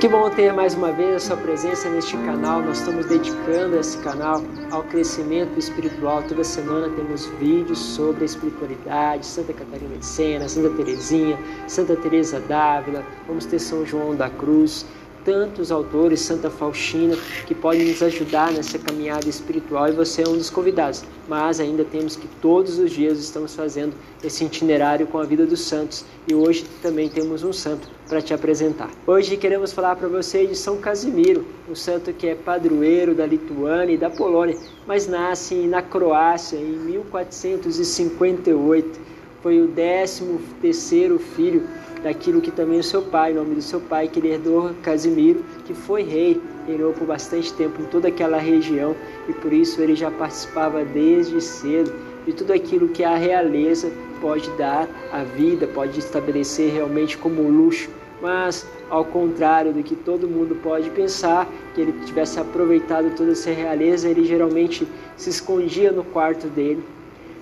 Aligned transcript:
Que 0.00 0.08
bom 0.08 0.30
ter 0.30 0.50
mais 0.50 0.74
uma 0.74 0.90
vez 0.90 1.16
a 1.16 1.18
sua 1.18 1.36
presença 1.36 1.90
neste 1.90 2.16
canal. 2.16 2.62
Nós 2.62 2.78
estamos 2.78 3.04
dedicando 3.04 3.78
esse 3.78 3.98
canal 3.98 4.40
ao 4.70 4.82
crescimento 4.82 5.58
espiritual. 5.58 6.22
Toda 6.22 6.42
semana 6.42 6.88
temos 6.88 7.26
vídeos 7.38 7.78
sobre 7.78 8.22
a 8.22 8.24
espiritualidade, 8.24 9.26
Santa 9.26 9.52
Catarina 9.52 9.94
de 9.98 10.06
Sena, 10.06 10.48
Santa 10.48 10.70
Teresinha, 10.70 11.38
Santa 11.68 11.94
Teresa 11.96 12.40
d'Ávila. 12.40 13.04
Vamos 13.28 13.44
ter 13.44 13.58
São 13.58 13.84
João 13.84 14.16
da 14.16 14.30
Cruz 14.30 14.86
tantos 15.24 15.70
autores, 15.70 16.20
Santa 16.20 16.50
Faustina, 16.50 17.16
que 17.46 17.54
podem 17.54 17.86
nos 17.86 18.02
ajudar 18.02 18.52
nessa 18.52 18.78
caminhada 18.78 19.28
espiritual 19.28 19.88
e 19.88 19.92
você 19.92 20.22
é 20.22 20.28
um 20.28 20.36
dos 20.36 20.50
convidados. 20.50 21.04
Mas 21.28 21.60
ainda 21.60 21.84
temos 21.84 22.16
que 22.16 22.26
todos 22.40 22.78
os 22.78 22.90
dias 22.90 23.18
estamos 23.18 23.54
fazendo 23.54 23.94
esse 24.22 24.44
itinerário 24.44 25.06
com 25.06 25.18
a 25.18 25.24
vida 25.24 25.46
dos 25.46 25.60
santos 25.60 26.04
e 26.26 26.34
hoje 26.34 26.64
também 26.82 27.08
temos 27.08 27.44
um 27.44 27.52
santo 27.52 27.88
para 28.08 28.20
te 28.20 28.34
apresentar. 28.34 28.90
Hoje 29.06 29.36
queremos 29.36 29.72
falar 29.72 29.94
para 29.96 30.08
você 30.08 30.46
de 30.46 30.56
São 30.56 30.78
Casimiro, 30.78 31.46
um 31.68 31.74
santo 31.74 32.12
que 32.12 32.26
é 32.26 32.34
padroeiro 32.34 33.14
da 33.14 33.24
Lituânia 33.24 33.94
e 33.94 33.98
da 33.98 34.10
Polônia, 34.10 34.58
mas 34.86 35.06
nasce 35.06 35.54
na 35.66 35.80
Croácia 35.80 36.56
em 36.56 36.72
1458. 36.72 39.19
Foi 39.42 39.60
o 39.60 39.68
décimo 39.68 40.38
terceiro 40.60 41.18
filho 41.18 41.66
daquilo 42.02 42.42
que 42.42 42.50
também 42.50 42.78
o 42.78 42.84
seu 42.84 43.02
pai, 43.02 43.32
o 43.32 43.36
nome 43.36 43.54
do 43.54 43.62
seu 43.62 43.80
pai, 43.80 44.06
que 44.06 44.18
ele 44.18 44.32
herdou 44.32 44.70
Casimiro, 44.82 45.42
que 45.64 45.72
foi 45.72 46.02
rei, 46.02 46.40
reinou 46.66 46.92
por 46.92 47.06
bastante 47.06 47.52
tempo 47.54 47.80
em 47.80 47.86
toda 47.86 48.08
aquela 48.08 48.38
região 48.38 48.94
e 49.28 49.32
por 49.32 49.52
isso 49.52 49.80
ele 49.80 49.94
já 49.94 50.10
participava 50.10 50.84
desde 50.84 51.40
cedo 51.40 51.92
de 52.26 52.34
tudo 52.34 52.52
aquilo 52.52 52.88
que 52.88 53.02
a 53.02 53.16
realeza 53.16 53.90
pode 54.20 54.50
dar 54.58 54.86
à 55.10 55.22
vida, 55.22 55.66
pode 55.66 55.98
estabelecer 55.98 56.70
realmente 56.72 57.16
como 57.16 57.48
luxo. 57.48 57.88
Mas, 58.20 58.66
ao 58.90 59.02
contrário 59.02 59.72
do 59.72 59.82
que 59.82 59.96
todo 59.96 60.28
mundo 60.28 60.54
pode 60.56 60.90
pensar, 60.90 61.50
que 61.74 61.80
ele 61.80 61.92
tivesse 62.04 62.38
aproveitado 62.38 63.16
toda 63.16 63.32
essa 63.32 63.50
realeza, 63.50 64.06
ele 64.06 64.26
geralmente 64.26 64.86
se 65.16 65.30
escondia 65.30 65.90
no 65.90 66.04
quarto 66.04 66.46
dele, 66.46 66.84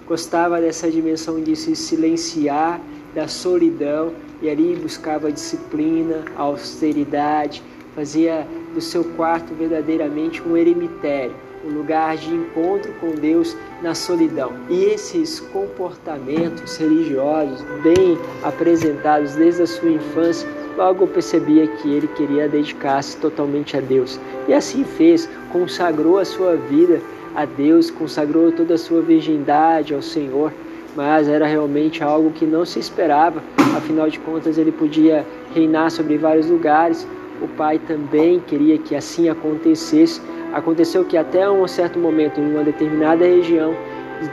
gostava 0.08 0.60
dessa 0.60 0.90
dimensão 0.90 1.40
de 1.40 1.54
se 1.54 1.76
silenciar, 1.76 2.80
da 3.14 3.28
solidão 3.28 4.12
e 4.40 4.48
ali 4.48 4.74
buscava 4.76 5.30
disciplina, 5.30 6.24
austeridade, 6.36 7.62
fazia 7.94 8.46
do 8.74 8.80
seu 8.80 9.04
quarto 9.04 9.54
verdadeiramente 9.54 10.42
um 10.42 10.56
eremitério, 10.56 11.34
um 11.66 11.70
lugar 11.70 12.16
de 12.16 12.32
encontro 12.32 12.92
com 13.00 13.10
Deus 13.10 13.56
na 13.82 13.94
solidão. 13.94 14.52
E 14.70 14.84
esses 14.84 15.40
comportamentos 15.40 16.76
religiosos, 16.76 17.60
bem 17.82 18.16
apresentados 18.42 19.34
desde 19.34 19.62
a 19.62 19.66
sua 19.66 19.90
infância, 19.90 20.48
logo 20.76 21.06
percebia 21.08 21.66
que 21.66 21.92
ele 21.92 22.06
queria 22.08 22.48
dedicar-se 22.48 23.16
totalmente 23.16 23.76
a 23.76 23.80
Deus. 23.80 24.20
E 24.46 24.54
assim 24.54 24.84
fez, 24.84 25.28
consagrou 25.50 26.18
a 26.18 26.24
sua 26.24 26.54
vida 26.54 27.00
a 27.38 27.44
Deus, 27.44 27.90
consagrou 27.90 28.52
toda 28.52 28.74
a 28.74 28.78
sua 28.78 29.00
virgindade 29.00 29.94
ao 29.94 30.02
Senhor 30.02 30.52
mas 30.98 31.28
era 31.28 31.46
realmente 31.46 32.02
algo 32.02 32.32
que 32.32 32.44
não 32.44 32.64
se 32.64 32.80
esperava. 32.80 33.40
Afinal 33.76 34.08
de 34.08 34.18
contas, 34.18 34.58
ele 34.58 34.72
podia 34.72 35.24
reinar 35.54 35.92
sobre 35.92 36.18
vários 36.18 36.50
lugares. 36.50 37.06
O 37.40 37.46
pai 37.46 37.78
também 37.86 38.40
queria 38.40 38.76
que 38.78 38.96
assim 38.96 39.28
acontecesse. 39.28 40.20
Aconteceu 40.52 41.04
que 41.04 41.16
até 41.16 41.48
um 41.48 41.66
certo 41.68 42.00
momento, 42.00 42.40
em 42.40 42.52
uma 42.52 42.64
determinada 42.64 43.24
região, 43.24 43.76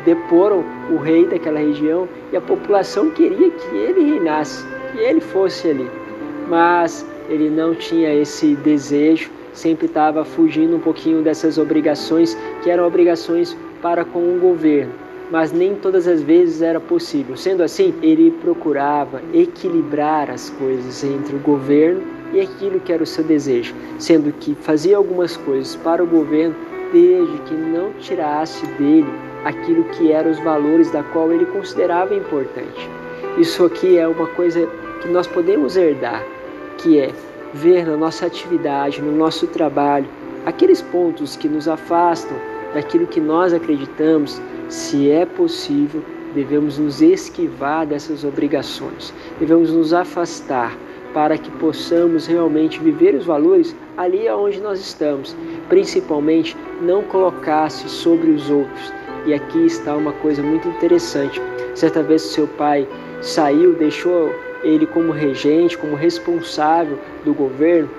deporam 0.03 0.63
o 0.89 0.97
rei 0.97 1.27
daquela 1.27 1.59
região 1.59 2.09
e 2.33 2.37
a 2.37 2.41
população 2.41 3.11
queria 3.11 3.51
que 3.51 3.75
ele 3.75 4.13
reinasse, 4.13 4.65
que 4.91 4.97
ele 4.97 5.21
fosse 5.21 5.69
ali. 5.69 5.87
Mas 6.47 7.05
ele 7.29 7.47
não 7.47 7.75
tinha 7.75 8.11
esse 8.11 8.55
desejo, 8.55 9.29
sempre 9.55 9.87
estava 9.87 10.23
fugindo 10.23 10.75
um 10.75 10.79
pouquinho 10.79 11.23
dessas 11.23 11.57
obrigações 11.57 12.37
que 12.63 12.69
eram 12.69 12.85
obrigações 12.85 13.57
para 13.81 14.05
com 14.05 14.19
o 14.19 14.39
governo 14.39 15.05
mas 15.31 15.51
nem 15.51 15.75
todas 15.75 16.07
as 16.07 16.21
vezes 16.21 16.61
era 16.61 16.79
possível. 16.79 17.35
Sendo 17.35 17.63
assim, 17.63 17.93
ele 18.01 18.31
procurava 18.31 19.21
equilibrar 19.33 20.29
as 20.29 20.49
coisas 20.51 21.03
entre 21.03 21.35
o 21.35 21.39
governo 21.39 22.01
e 22.33 22.41
aquilo 22.41 22.79
que 22.79 22.91
era 22.91 23.03
o 23.03 23.05
seu 23.05 23.23
desejo, 23.23 23.73
sendo 23.97 24.31
que 24.33 24.55
fazia 24.55 24.97
algumas 24.97 25.37
coisas 25.37 25.75
para 25.75 26.03
o 26.03 26.07
governo 26.07 26.55
desde 26.91 27.37
que 27.39 27.53
não 27.53 27.91
tirasse 27.93 28.65
dele 28.77 29.11
aquilo 29.43 29.83
que 29.85 30.11
eram 30.11 30.31
os 30.31 30.39
valores 30.39 30.91
da 30.91 31.03
qual 31.03 31.31
ele 31.31 31.45
considerava 31.45 32.15
importante. 32.15 32.89
Isso 33.37 33.65
aqui 33.65 33.97
é 33.97 34.07
uma 34.07 34.27
coisa 34.27 34.67
que 35.01 35.07
nós 35.09 35.27
podemos 35.27 35.75
herdar, 35.75 36.23
que 36.77 36.99
é 36.99 37.11
ver 37.55 37.85
na 37.85 37.95
nossa 37.95 38.25
atividade, 38.25 39.01
no 39.01 39.11
nosso 39.15 39.47
trabalho, 39.47 40.07
aqueles 40.45 40.81
pontos 40.81 41.35
que 41.37 41.47
nos 41.47 41.67
afastam 41.67 42.37
daquilo 42.73 43.07
que 43.07 43.21
nós 43.21 43.53
acreditamos, 43.53 44.41
se 44.67 45.09
é 45.09 45.25
possível, 45.25 46.03
devemos 46.33 46.77
nos 46.77 47.01
esquivar 47.01 47.87
dessas 47.87 48.25
obrigações, 48.25 49.13
devemos 49.39 49.71
nos 49.71 49.93
afastar 49.93 50.77
para 51.13 51.37
que 51.37 51.49
possamos 51.51 52.27
realmente 52.27 52.77
viver 52.77 53.15
os 53.15 53.25
valores 53.25 53.73
ali 53.95 54.27
aonde 54.27 54.59
nós 54.59 54.81
estamos, 54.81 55.33
principalmente 55.69 56.57
não 56.81 57.03
colocar-se 57.03 57.87
sobre 57.87 58.31
os 58.31 58.49
outros. 58.49 58.93
E 59.25 59.33
aqui 59.33 59.65
está 59.65 59.95
uma 59.95 60.11
coisa 60.11 60.43
muito 60.43 60.67
interessante. 60.67 61.41
Certa 61.73 62.03
vez 62.03 62.21
seu 62.21 62.47
pai 62.47 62.85
saiu, 63.21 63.73
deixou 63.73 64.29
ele 64.65 64.85
como 64.85 65.11
regente, 65.11 65.77
como 65.77 65.95
responsável 65.95 66.97
do 67.23 67.33
governo, 67.33 67.89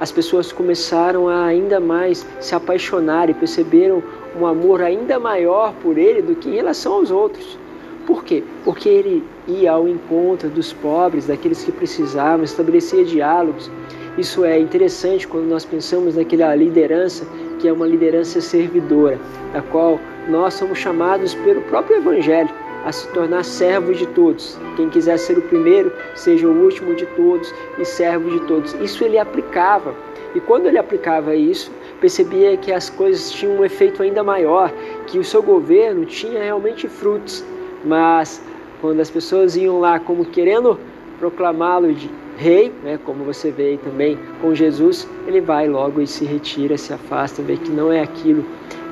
as 0.00 0.12
pessoas 0.12 0.52
começaram 0.52 1.28
a 1.28 1.46
ainda 1.46 1.80
mais 1.80 2.26
se 2.40 2.54
apaixonar 2.54 3.30
e 3.30 3.34
perceberam 3.34 4.02
um 4.38 4.46
amor 4.46 4.82
ainda 4.82 5.18
maior 5.18 5.72
por 5.82 5.96
ele 5.96 6.20
do 6.20 6.34
que 6.34 6.48
em 6.48 6.54
relação 6.54 6.94
aos 6.94 7.10
outros. 7.10 7.58
Por 8.06 8.24
quê? 8.24 8.42
Porque 8.64 8.88
ele 8.88 9.24
ia 9.46 9.72
ao 9.72 9.88
encontro 9.88 10.48
dos 10.48 10.72
pobres, 10.72 11.26
daqueles 11.26 11.62
que 11.64 11.72
precisavam, 11.72 12.44
estabelecia 12.44 13.04
diálogos. 13.04 13.70
Isso 14.16 14.44
é 14.44 14.58
interessante 14.58 15.26
quando 15.26 15.46
nós 15.46 15.64
pensamos 15.64 16.16
naquela 16.16 16.54
liderança 16.54 17.26
que 17.58 17.68
é 17.68 17.72
uma 17.72 17.86
liderança 17.86 18.40
servidora, 18.40 19.18
da 19.52 19.60
qual 19.60 19.98
nós 20.28 20.54
somos 20.54 20.78
chamados 20.78 21.34
pelo 21.34 21.60
próprio 21.62 21.96
Evangelho 21.96 22.50
a 22.84 22.92
se 22.92 23.08
tornar 23.08 23.44
servo 23.44 23.92
de 23.92 24.06
todos. 24.06 24.58
Quem 24.76 24.88
quiser 24.88 25.18
ser 25.18 25.38
o 25.38 25.42
primeiro, 25.42 25.92
seja 26.14 26.46
o 26.46 26.62
último 26.64 26.94
de 26.94 27.06
todos 27.06 27.52
e 27.78 27.84
servo 27.84 28.30
de 28.30 28.40
todos. 28.46 28.74
Isso 28.74 29.04
ele 29.04 29.18
aplicava. 29.18 29.94
E 30.34 30.40
quando 30.40 30.66
ele 30.66 30.78
aplicava 30.78 31.34
isso, 31.34 31.72
percebia 32.00 32.56
que 32.56 32.72
as 32.72 32.90
coisas 32.90 33.30
tinham 33.30 33.56
um 33.56 33.64
efeito 33.64 34.02
ainda 34.02 34.22
maior, 34.22 34.72
que 35.06 35.18
o 35.18 35.24
seu 35.24 35.42
governo 35.42 36.04
tinha 36.04 36.42
realmente 36.42 36.88
frutos. 36.88 37.44
Mas 37.84 38.42
quando 38.80 39.00
as 39.00 39.10
pessoas 39.10 39.56
iam 39.56 39.80
lá 39.80 39.98
como 39.98 40.24
querendo 40.24 40.78
proclamá-lo 41.18 41.92
de 41.92 42.08
rei, 42.36 42.72
né, 42.84 42.98
como 43.04 43.24
você 43.24 43.50
vê 43.50 43.78
também 43.82 44.16
com 44.40 44.54
Jesus, 44.54 45.08
ele 45.26 45.40
vai 45.40 45.68
logo 45.68 46.00
e 46.00 46.06
se 46.06 46.24
retira, 46.24 46.78
se 46.78 46.92
afasta, 46.92 47.42
vê 47.42 47.56
que 47.56 47.70
não 47.70 47.92
é 47.92 48.00
aquilo 48.00 48.44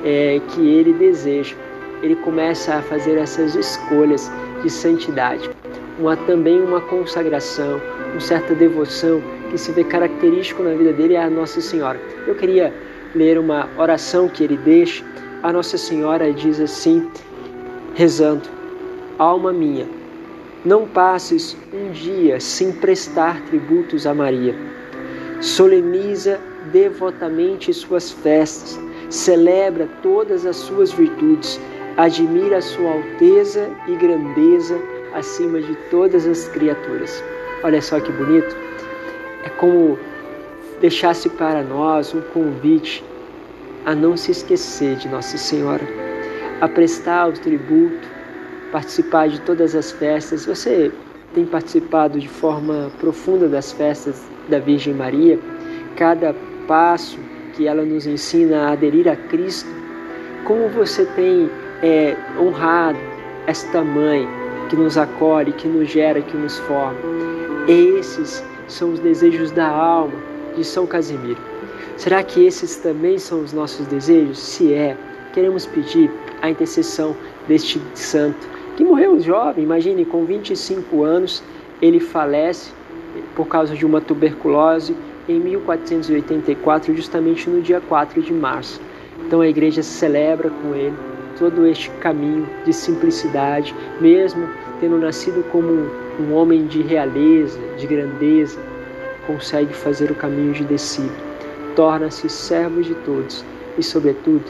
é, 0.03 0.41
que 0.49 0.67
ele 0.67 0.91
deseja 0.91 1.55
ele 2.01 2.15
começa 2.17 2.75
a 2.75 2.81
fazer 2.81 3.17
essas 3.17 3.55
escolhas 3.55 4.31
de 4.61 4.69
santidade. 4.69 5.49
Uma, 5.99 6.15
também 6.15 6.61
uma 6.61 6.81
consagração, 6.81 7.81
uma 8.11 8.19
certa 8.19 8.53
devoção 8.53 9.21
que 9.49 9.57
se 9.57 9.71
vê 9.71 9.83
característico 9.83 10.61
na 10.61 10.73
vida 10.73 10.93
dele 10.93 11.15
é 11.15 11.23
a 11.23 11.29
Nossa 11.29 11.61
Senhora. 11.61 11.99
Eu 12.27 12.35
queria 12.35 12.73
ler 13.15 13.39
uma 13.39 13.67
oração 13.77 14.27
que 14.27 14.43
ele 14.43 14.57
deixa. 14.57 15.03
A 15.41 15.51
Nossa 15.51 15.77
Senhora 15.77 16.31
diz 16.31 16.59
assim, 16.59 17.09
rezando: 17.95 18.47
Alma 19.17 19.51
minha, 19.51 19.87
não 20.63 20.87
passes 20.87 21.57
um 21.73 21.91
dia 21.91 22.39
sem 22.39 22.71
prestar 22.71 23.41
tributos 23.45 24.05
a 24.05 24.13
Maria. 24.13 24.55
Soleniza 25.41 26.39
devotamente 26.71 27.73
suas 27.73 28.11
festas, 28.11 28.79
celebra 29.09 29.87
todas 30.01 30.45
as 30.45 30.57
suas 30.57 30.91
virtudes 30.91 31.59
admira 31.97 32.57
a 32.57 32.61
sua 32.61 32.91
alteza 32.91 33.69
e 33.87 33.95
grandeza 33.95 34.79
acima 35.13 35.59
de 35.59 35.75
todas 35.89 36.27
as 36.27 36.47
criaturas. 36.47 37.23
Olha 37.63 37.81
só 37.81 37.99
que 37.99 38.11
bonito. 38.11 38.55
É 39.43 39.49
como 39.49 39.97
deixasse 40.79 41.27
para 41.27 41.63
nós 41.63 42.13
um 42.13 42.21
convite 42.21 43.03
a 43.83 43.95
não 43.95 44.15
se 44.15 44.31
esquecer 44.31 44.95
de 44.97 45.07
Nossa 45.07 45.37
Senhora, 45.37 45.83
a 46.61 46.67
prestar 46.67 47.29
o 47.29 47.33
tributo, 47.33 48.07
participar 48.71 49.29
de 49.29 49.41
todas 49.41 49.73
as 49.75 49.91
festas. 49.91 50.45
Você 50.45 50.91
tem 51.33 51.45
participado 51.45 52.19
de 52.19 52.27
forma 52.27 52.91
profunda 52.99 53.47
das 53.47 53.71
festas 53.71 54.23
da 54.49 54.59
Virgem 54.59 54.93
Maria? 54.93 55.39
Cada 55.95 56.35
passo 56.67 57.17
que 57.53 57.65
ela 57.65 57.83
nos 57.83 58.05
ensina 58.05 58.67
a 58.67 58.73
aderir 58.73 59.07
a 59.07 59.15
Cristo, 59.15 59.69
como 60.45 60.67
você 60.69 61.05
tem 61.05 61.49
é, 61.81 62.15
honrado 62.39 62.99
esta 63.45 63.83
mãe 63.83 64.27
que 64.69 64.75
nos 64.75 64.97
acolhe, 64.97 65.51
que 65.53 65.67
nos 65.67 65.89
gera, 65.89 66.21
que 66.21 66.35
nos 66.35 66.57
forma. 66.59 66.99
Esses 67.67 68.43
são 68.67 68.91
os 68.91 68.99
desejos 68.99 69.51
da 69.51 69.67
alma 69.67 70.13
de 70.55 70.63
São 70.63 70.85
Casimiro. 70.85 71.39
Será 71.95 72.21
que 72.23 72.45
esses 72.45 72.75
também 72.77 73.17
são 73.17 73.41
os 73.41 73.53
nossos 73.53 73.87
desejos? 73.87 74.37
Se 74.37 74.73
é, 74.73 74.97
queremos 75.33 75.65
pedir 75.65 76.11
a 76.41 76.49
intercessão 76.49 77.15
deste 77.47 77.81
santo 77.95 78.47
que 78.75 78.83
morreu 78.83 79.19
jovem, 79.19 79.63
imagine, 79.63 80.05
com 80.05 80.23
25 80.25 81.03
anos, 81.03 81.43
ele 81.81 81.99
falece 81.99 82.71
por 83.35 83.47
causa 83.47 83.75
de 83.75 83.85
uma 83.85 83.99
tuberculose 83.99 84.95
em 85.27 85.39
1484, 85.39 86.95
justamente 86.95 87.49
no 87.49 87.61
dia 87.61 87.81
4 87.81 88.21
de 88.21 88.33
março. 88.33 88.79
Então 89.25 89.41
a 89.41 89.47
igreja 89.47 89.81
celebra 89.81 90.49
com 90.49 90.75
ele 90.75 90.95
todo 91.37 91.65
este 91.65 91.89
caminho 91.99 92.47
de 92.65 92.73
simplicidade, 92.73 93.73
mesmo 93.99 94.47
tendo 94.79 94.97
nascido 94.97 95.43
como 95.51 95.89
um 96.19 96.33
homem 96.33 96.65
de 96.67 96.81
realeza, 96.81 97.59
de 97.77 97.87
grandeza, 97.87 98.59
consegue 99.25 99.73
fazer 99.73 100.11
o 100.11 100.15
caminho 100.15 100.53
de 100.53 100.63
descido. 100.63 101.15
Torna-se 101.75 102.29
servo 102.29 102.81
de 102.81 102.95
todos 102.95 103.43
e, 103.77 103.83
sobretudo, 103.83 104.45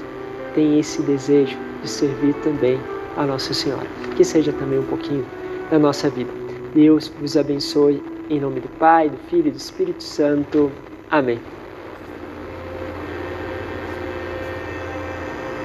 tem 0.54 0.80
esse 0.80 1.02
desejo 1.02 1.58
de 1.82 1.90
servir 1.90 2.34
também 2.36 2.80
a 3.18 3.26
Nossa 3.26 3.54
Senhora. 3.54 3.88
Que 4.16 4.24
seja 4.24 4.54
também 4.54 4.80
um 4.80 4.86
pouquinho 4.86 5.26
da 5.70 5.78
nossa 5.78 6.10
vida. 6.10 6.32
Deus 6.74 7.12
vos 7.20 7.36
abençoe 7.36 8.02
em 8.30 8.40
nome 8.40 8.60
do 8.60 8.70
Pai, 8.78 9.10
do 9.10 9.18
Filho 9.30 9.48
e 9.48 9.52
do 9.52 9.58
Espírito 9.58 10.04
Santo. 10.04 10.72
Amém. 11.10 11.40